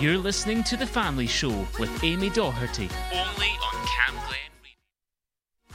[0.00, 4.50] You're listening to The Family Show with Amy Doherty, only on Camglen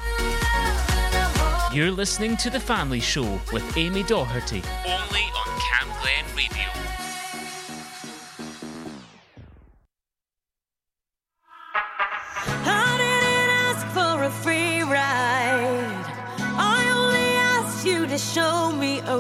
[0.09, 1.75] Radio.
[1.75, 6.67] You're listening to The Family Show with Amy Doherty, only on Cam Glen Radio.
[12.65, 16.03] I didn't ask for a free ride.
[16.57, 19.19] I only asked you to show me a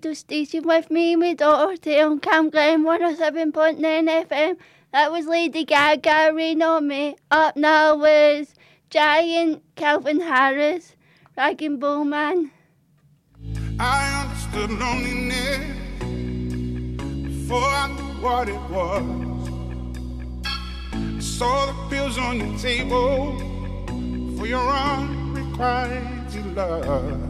[0.00, 1.72] Radio Station with me, my daughter
[2.02, 4.56] on Camglen 107.9 FM.
[4.92, 7.16] That was Lady Gaga, Rain on Me.
[7.30, 8.54] Up now was
[8.88, 10.96] Giant, Calvin Harris,
[11.36, 12.50] Rag'n'Bone Man.
[13.78, 15.66] I understood loneliness
[17.28, 19.04] before I knew what it was.
[20.94, 23.36] I saw the pills on your table
[24.38, 27.29] for your unrequited love.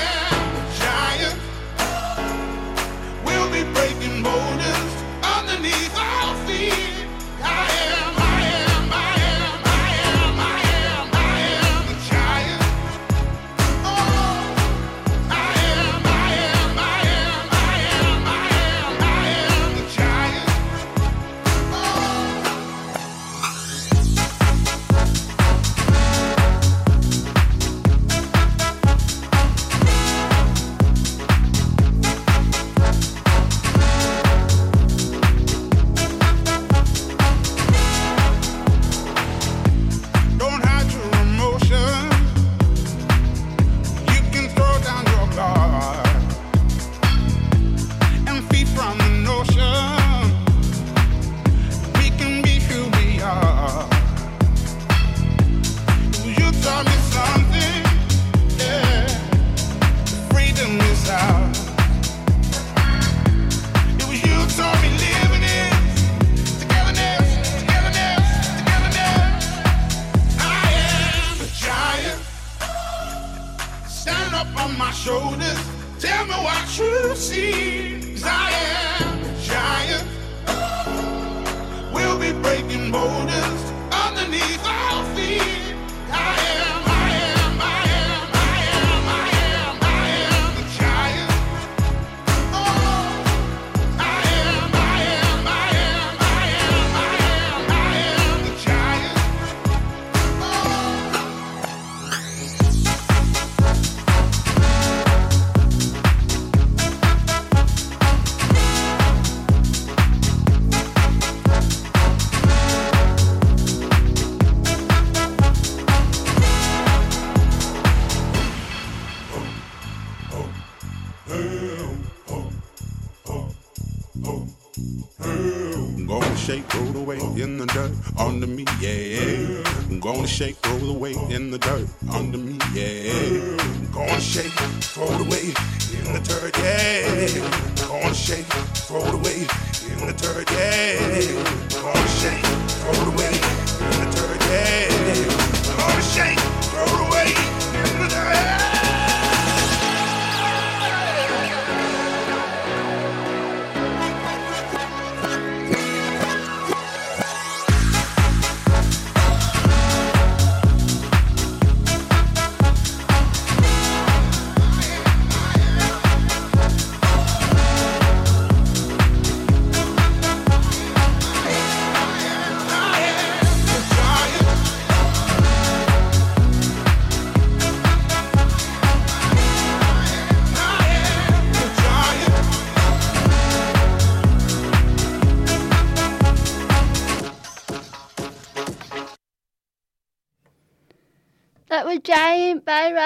[82.91, 83.70] motives.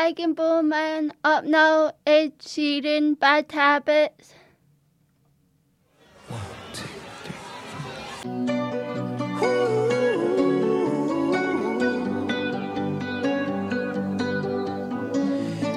[0.06, 4.36] Rag'n'Bone Man up now It's eating bad habits.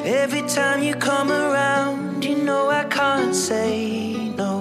[0.05, 4.61] Every time you come around, you know I can't say no.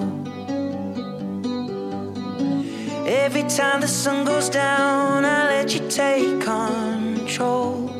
[3.06, 7.97] Every time the sun goes down, I let you take control.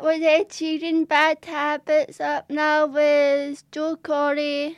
[0.00, 4.76] back with Ed Sheeran, Bad Habits, up now with Joel Corry.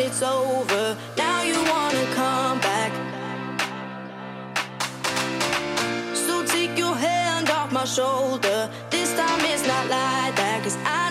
[0.00, 0.96] it's over.
[1.16, 2.92] Now you wanna come back.
[6.14, 8.70] So take your hand off my shoulder.
[8.90, 11.07] This time it's not like that, cause I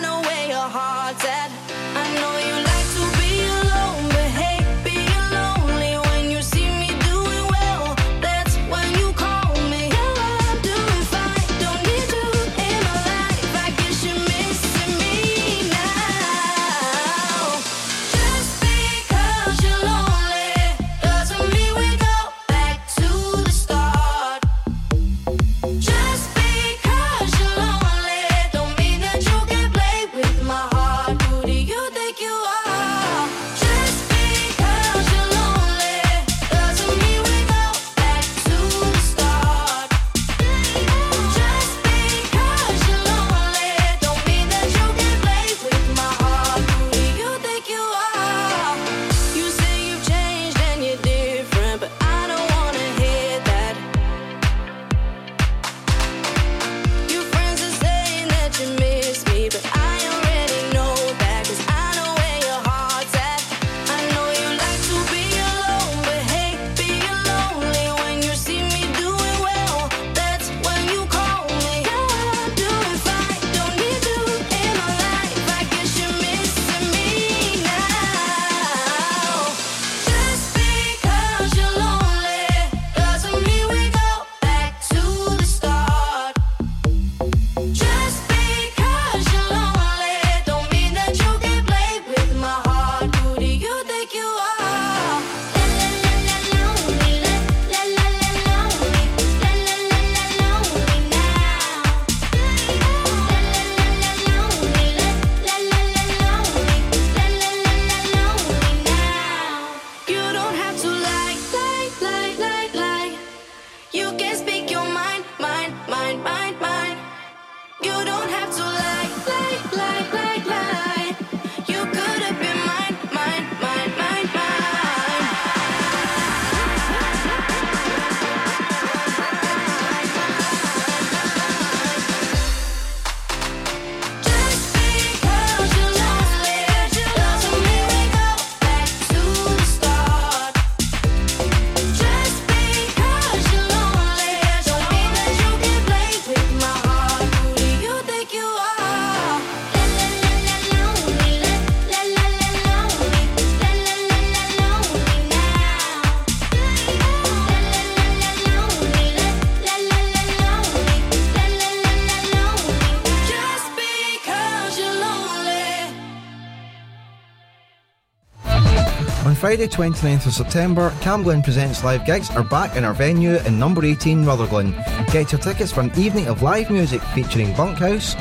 [169.58, 173.84] Friday 29th of September, Camglen Presents Live Gigs are back in our venue in number
[173.84, 174.70] 18 Rutherglen.
[175.10, 178.14] Get your tickets for an evening of live music featuring Bunkhouse,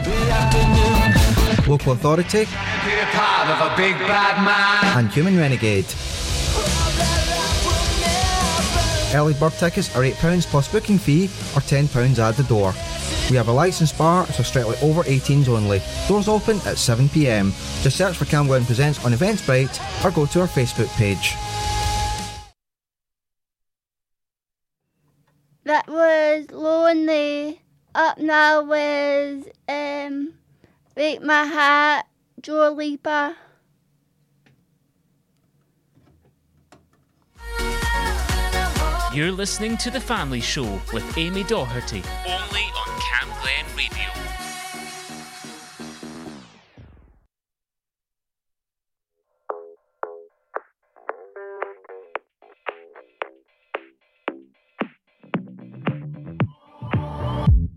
[1.67, 2.48] Local Authority,
[4.98, 5.86] and Human Renegade.
[9.13, 11.25] Early bird tickets are £8 plus booking fee
[11.56, 12.74] or £10 at the door.
[13.29, 15.81] We have a licensed bar, so strictly over 18s only.
[16.07, 17.51] Doors open at 7pm.
[17.84, 21.36] Just search for Camglen Presents on Eventbrite or go to our Facebook page.
[25.65, 27.62] That was Lonely.
[27.93, 30.34] Up now with um,
[30.96, 32.05] Break My Heart,
[32.39, 33.36] Dua Lipa.
[39.13, 42.03] You're listening to The Family Show with Amy Doherty.
[42.27, 42.87] Only on
[43.46, 44.10] Radio.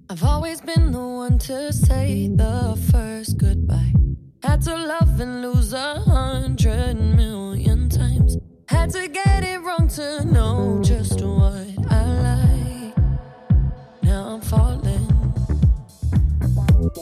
[0.08, 3.92] I've always been the one to say the first goodbye.
[4.42, 8.36] Had to love and lose a hundred million times.
[8.68, 11.09] Had to get it wrong to know just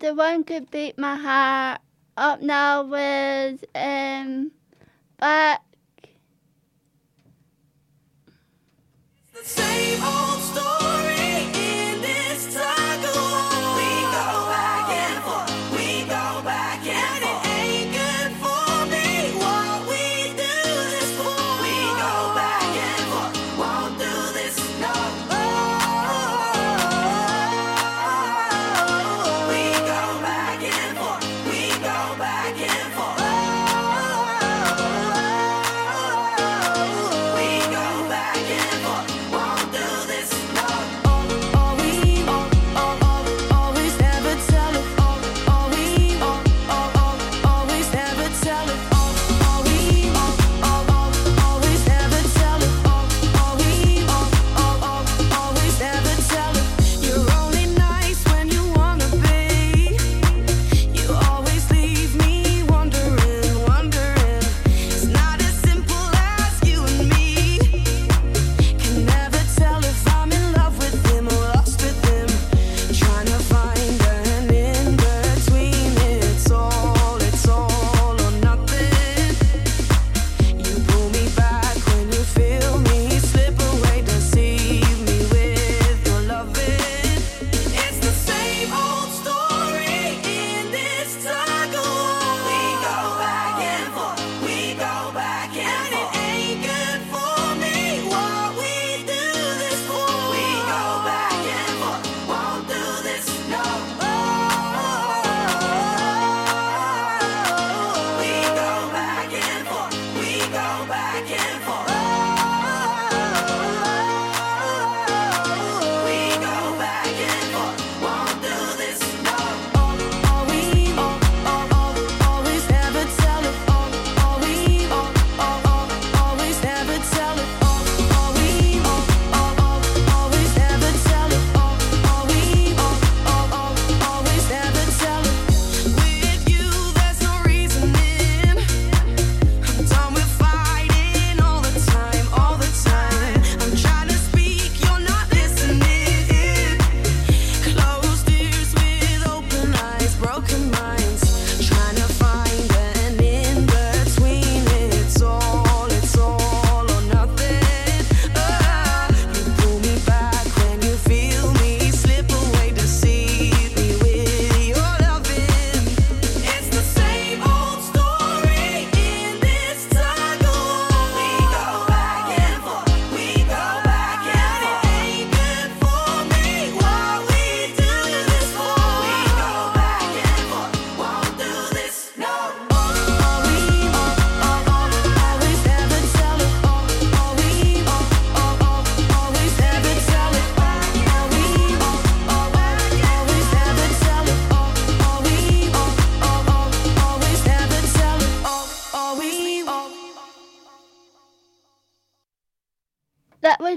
[0.00, 1.80] the one could beat my heart.
[2.16, 4.50] Up now with um,
[5.18, 5.62] back.
[9.32, 10.89] It's the same old story.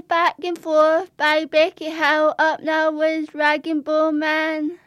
[0.08, 2.34] Back and Forth by Becky Hill.
[2.38, 2.90] Up now
[3.32, 4.78] Rag and Bone Man.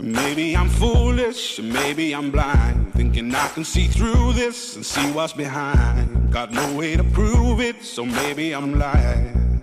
[0.00, 5.32] Maybe I'm foolish, maybe I'm blind, thinking I can see through this and see what's
[5.32, 6.32] behind.
[6.32, 9.62] Got no way to prove it, so maybe I'm lying.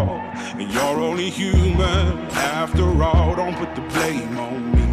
[1.21, 3.35] Only human after all.
[3.35, 4.87] Don't put the blame on me.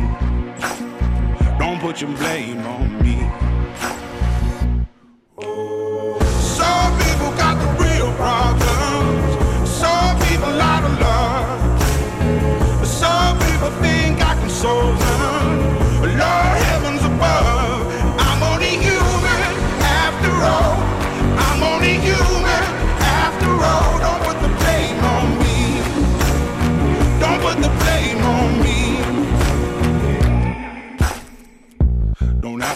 [1.58, 3.16] Don't put your blame on me.
[6.58, 9.70] Some people got the real problems.
[9.70, 10.98] Some people out of.
[12.86, 15.07] Some people think I can solve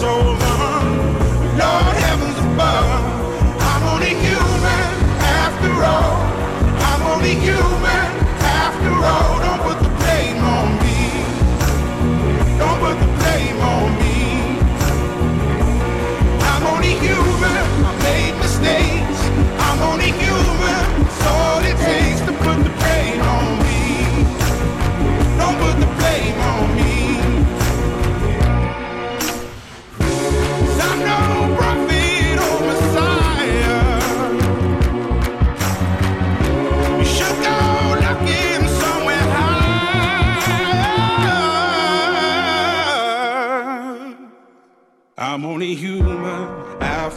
[0.00, 0.37] think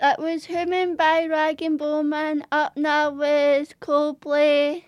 [0.00, 2.44] That was Human by Rag and Bone Man.
[2.50, 4.84] Up now was Coldplay.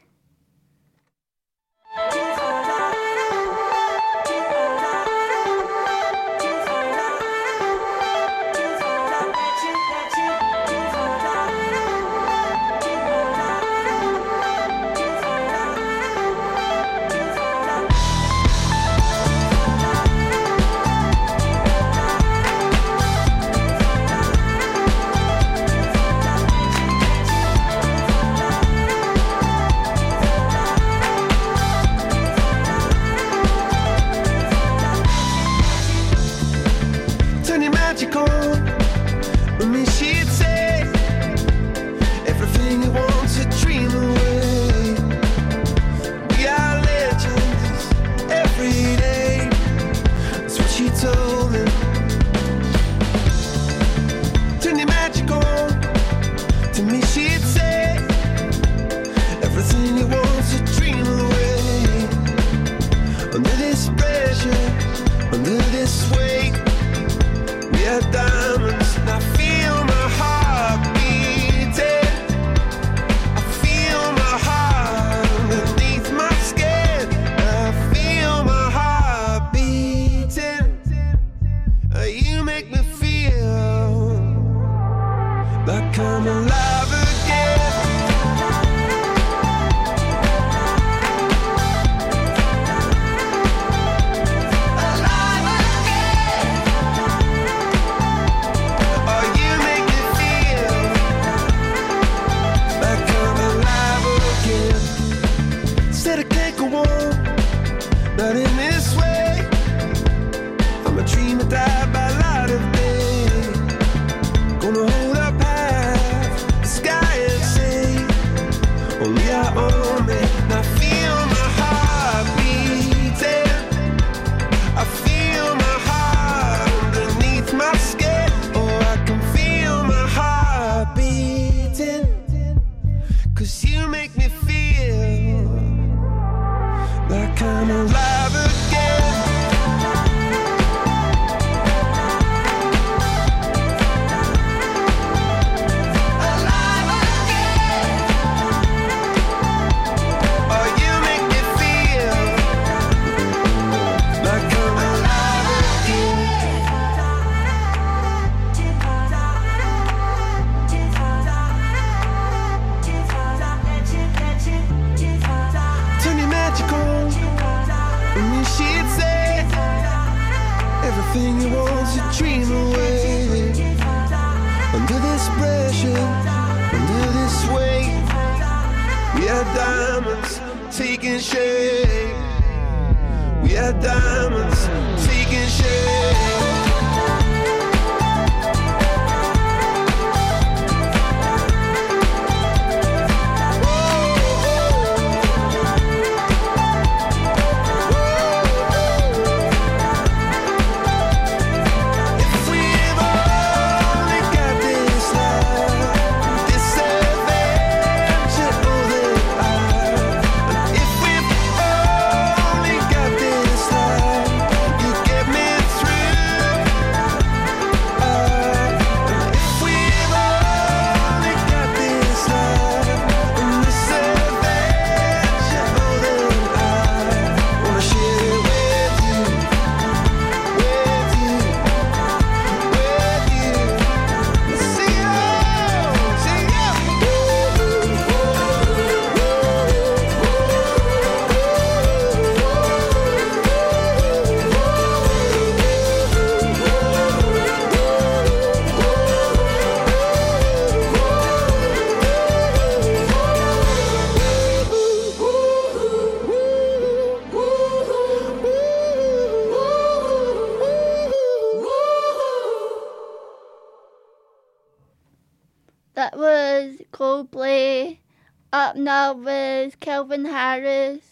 [269.87, 271.05] Calvin Harris.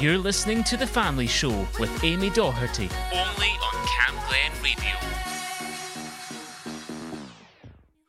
[0.00, 4.96] You're listening to The Family Show with Amy Doherty, only on Cam Glen Radio.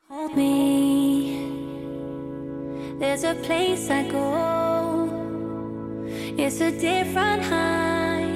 [0.08, 1.46] Hold me.
[2.98, 5.08] There's a place I go.
[6.36, 8.32] It's a different high.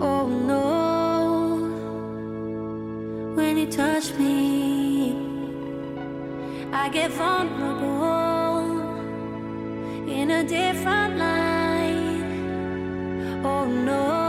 [0.00, 0.62] Oh no.
[3.34, 5.25] When you touch me.
[6.78, 8.68] I get vulnerable
[10.06, 12.22] in a different light.
[13.42, 14.25] Oh no.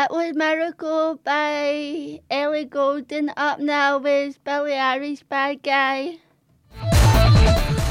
[0.00, 3.30] It was Miracle by Ellie Goulding.
[3.36, 6.18] Up now with Billie Eilish Bad Guy.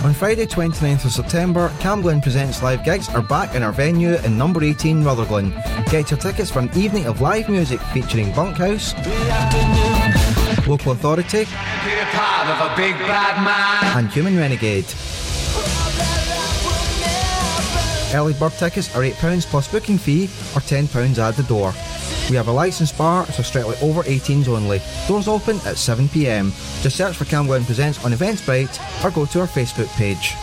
[0.05, 4.37] On Friday, 29th of September, Camglen Presents Live Gigs are back in our venue in
[4.37, 5.49] number 18 Rutherglen.
[5.91, 8.93] Get your tickets for an evening of live music featuring Bunkhouse,
[10.65, 11.45] Local Authority,
[13.97, 14.85] and Human Renegade.
[18.13, 20.23] Early bird tickets are £8 plus booking fee
[20.55, 21.73] or £10 at the door.
[22.29, 24.81] We have a licensed bar, so strictly over 18s only.
[25.07, 26.51] Doors open at 7pm.
[26.81, 30.35] Just search for Camglen Presents on Eventbrite or go to our Facebook page.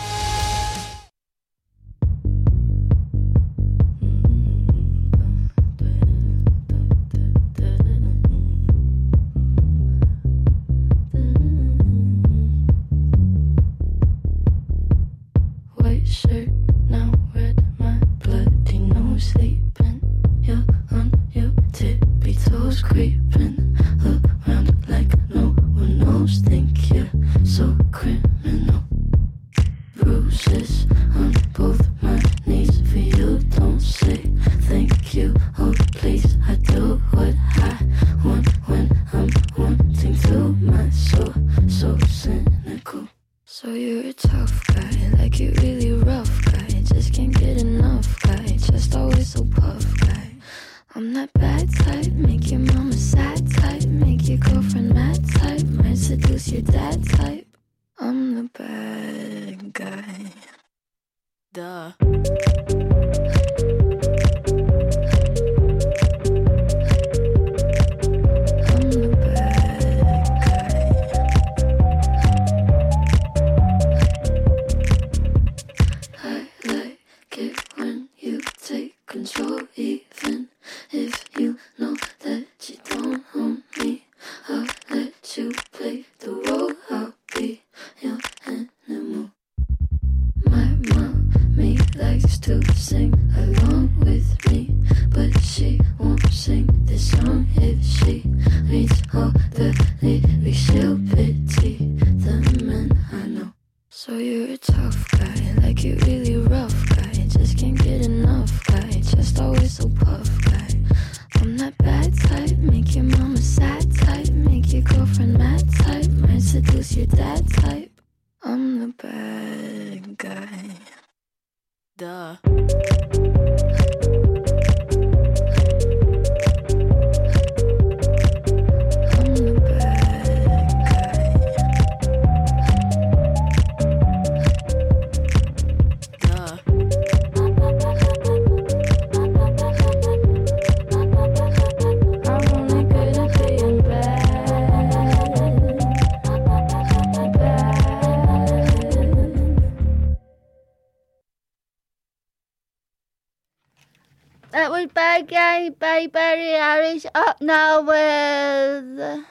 [155.14, 157.06] That was Bad Guy by Barry Harris.
[157.14, 159.24] Up oh, now with.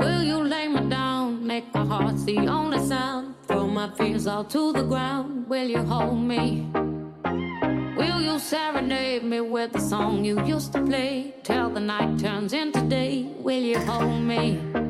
[0.00, 1.46] Will you lay me down?
[1.46, 3.36] Make my heart the only sound.
[3.46, 5.48] Throw my fears all to the ground.
[5.48, 6.83] Will you hold me?
[8.34, 11.34] You serenade me with the song you used to play?
[11.44, 13.28] Till the night turns into day.
[13.38, 14.83] Will you hold me?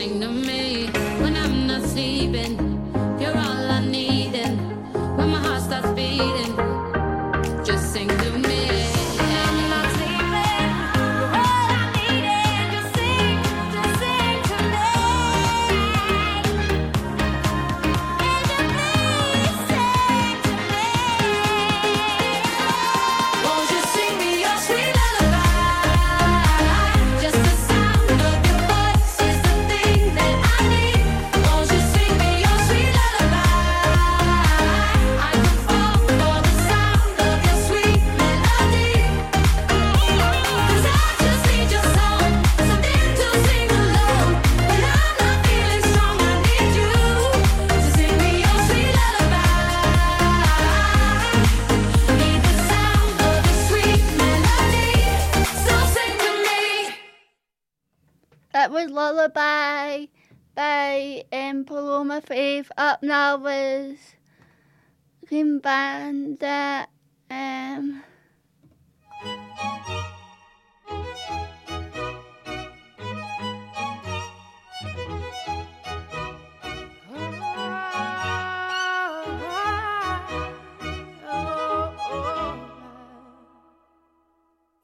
[0.00, 0.39] sing no
[65.30, 66.88] Kim banda,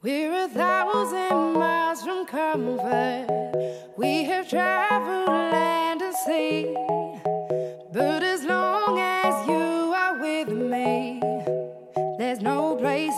[0.00, 3.26] We're a thousand miles from comfort.
[3.96, 6.72] We have traveled land and sea,
[7.92, 9.15] but as long as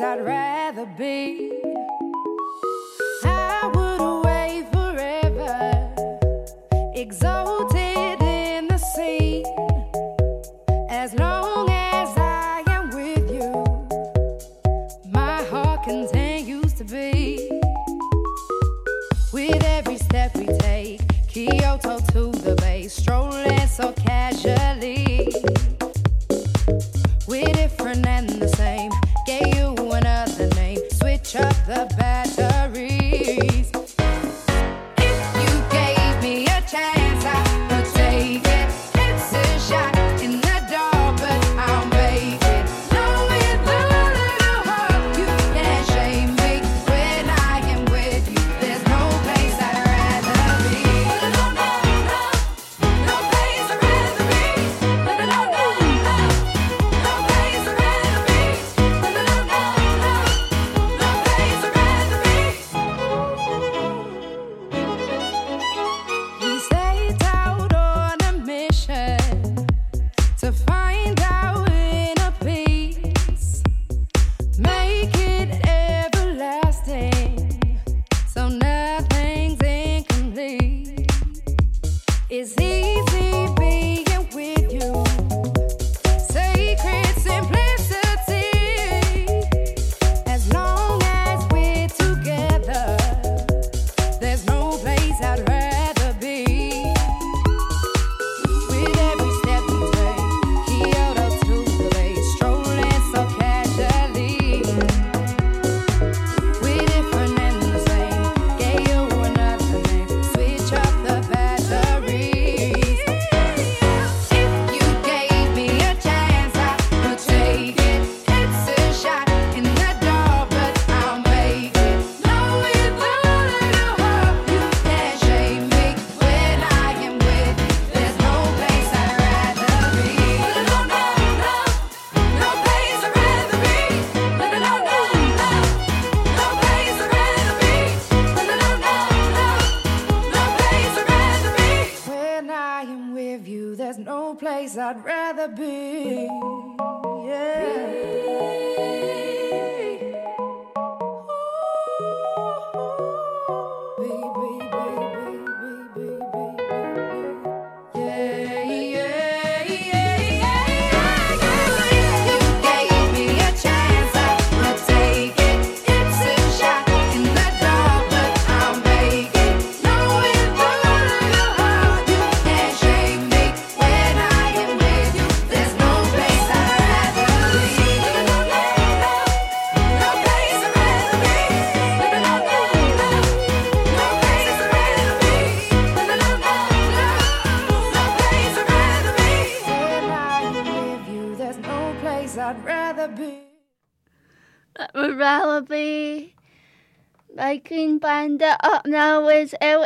[0.00, 1.57] I'd rather be.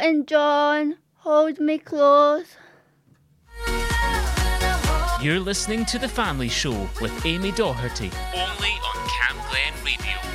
[0.02, 2.56] and John, hold me close.
[5.22, 10.31] You're listening to The Family Show with Amy Doherty, only on Cam Glen Radio.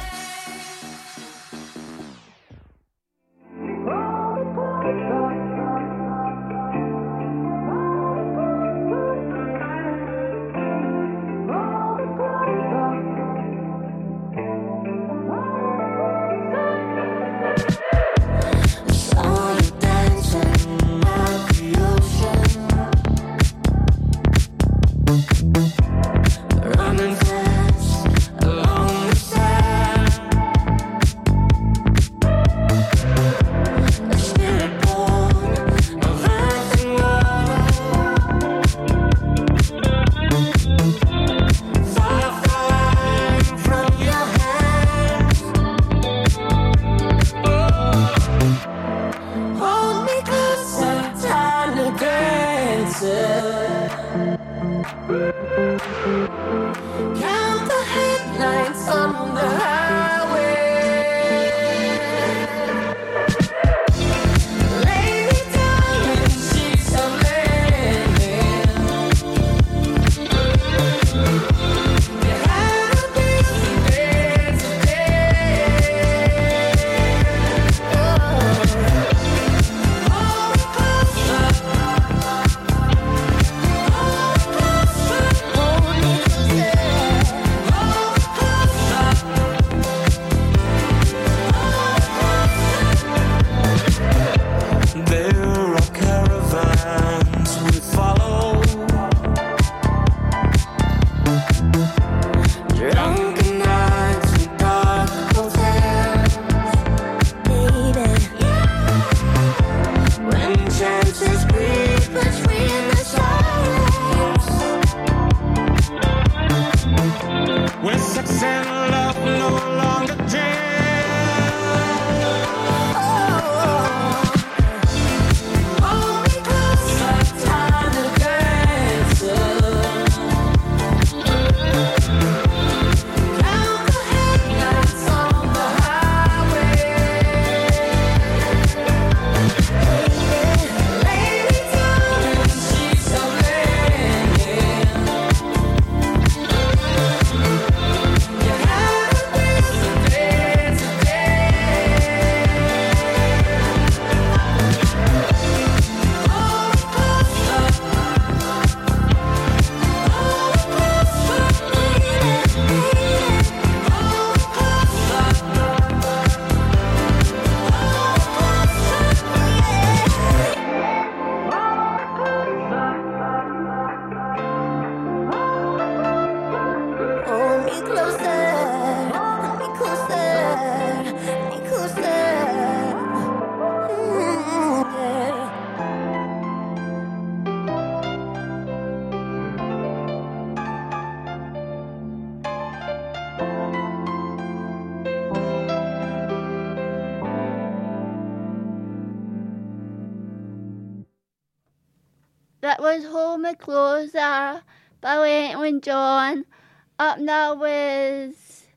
[207.00, 208.68] Up now with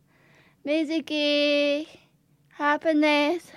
[0.63, 1.89] music,
[2.51, 3.51] Happiness.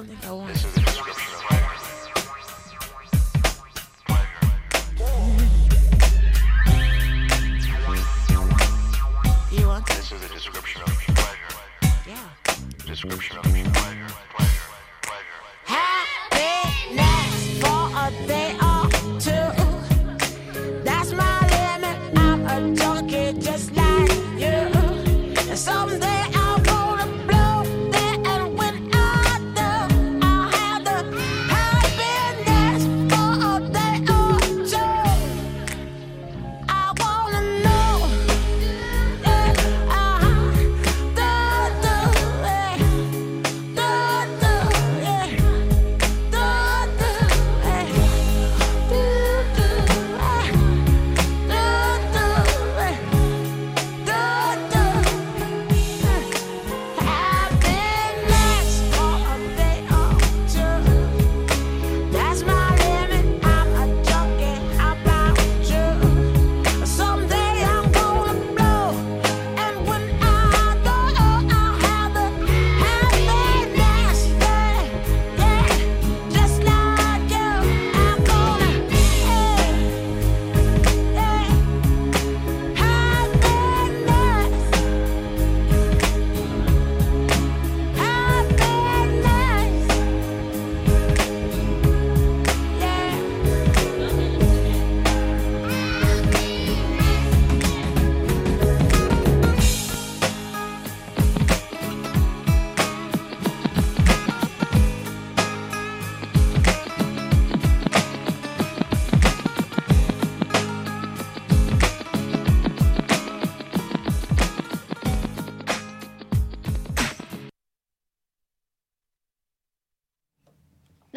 [0.00, 0.39] don't think I.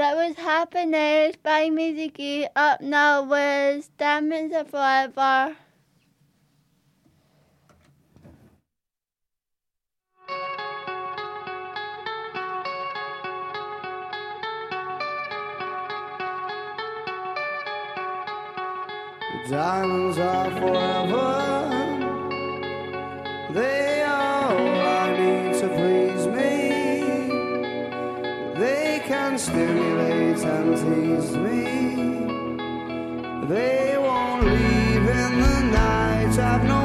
[0.04, 2.46] That was Happiness by Mizuki.
[2.58, 5.56] Up now was Diamonds Are Forever.
[19.50, 21.94] Diamonds are forever.
[23.54, 23.83] They
[33.48, 36.40] They won't leave in the night.
[36.40, 36.83] I've no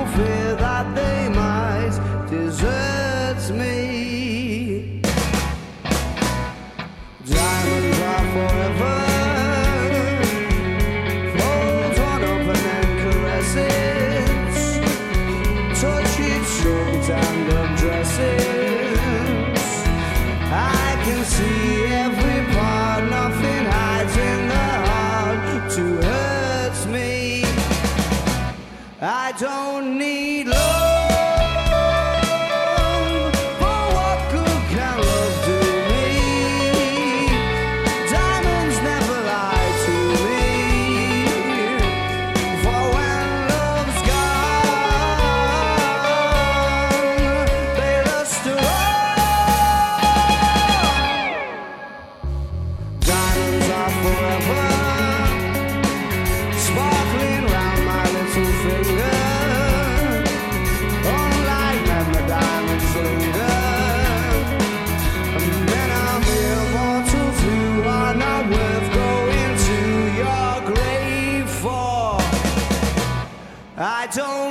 [74.10, 74.47] don't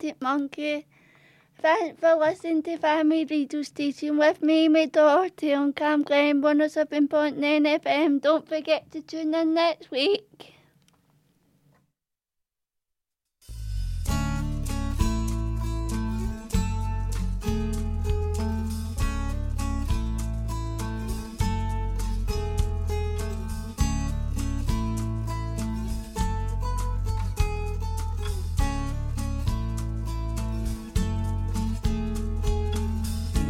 [0.00, 0.86] Elastic Monkey.
[1.60, 7.34] Thanks for listening to Family Radio Station with me, my daughter on Camglen 107.9
[7.80, 8.20] FM.
[8.20, 10.57] Don't forget to tune in next week.